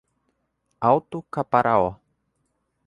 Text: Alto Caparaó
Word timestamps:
Alto 0.89 1.21
Caparaó 1.29 2.01